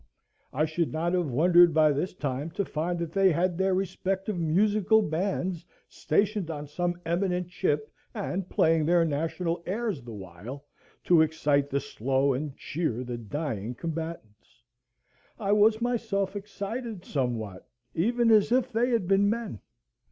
I 0.51 0.65
should 0.65 0.91
not 0.91 1.13
have 1.13 1.27
wondered 1.29 1.75
by 1.75 1.91
this 1.91 2.15
time 2.15 2.49
to 2.57 2.65
find 2.65 2.97
that 2.97 3.11
they 3.11 3.31
had 3.31 3.55
their 3.55 3.75
respective 3.75 4.35
musical 4.39 5.03
bands 5.03 5.63
stationed 5.87 6.49
on 6.49 6.65
some 6.65 6.99
eminent 7.05 7.49
chip, 7.49 7.93
and 8.11 8.49
playing 8.49 8.87
their 8.87 9.05
national 9.05 9.61
airs 9.67 10.01
the 10.01 10.11
while, 10.11 10.65
to 11.03 11.21
excite 11.21 11.69
the 11.69 11.79
slow 11.79 12.33
and 12.33 12.57
cheer 12.57 13.03
the 13.03 13.19
dying 13.19 13.75
combatants. 13.75 14.63
I 15.37 15.51
was 15.51 15.81
myself 15.83 16.35
excited 16.35 17.05
somewhat 17.05 17.67
even 17.93 18.31
as 18.31 18.51
if 18.51 18.71
they 18.71 18.89
had 18.89 19.07
been 19.07 19.29
men. 19.29 19.59